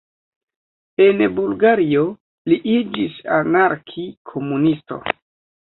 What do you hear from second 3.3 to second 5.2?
anarki-komunisto.